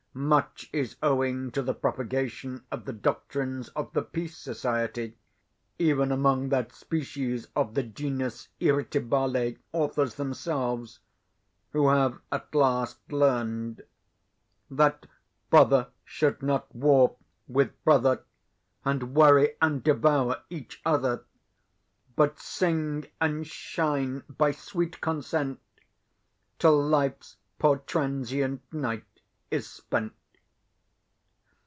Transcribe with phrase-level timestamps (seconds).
[0.13, 5.15] Much is owing to the propagation of the doctrines of the Peace Society,
[5.79, 10.99] even among that species of the genus irritabile, authors themselves,
[11.71, 13.81] who have at last learned
[14.69, 15.05] "That
[15.49, 17.15] brother should not war
[17.47, 18.25] with brother,
[18.83, 21.23] And worry and devour each other;
[22.17, 25.61] But sing and shine by sweet consent,
[26.59, 29.05] Till life's poor transient night
[29.49, 30.13] is spent."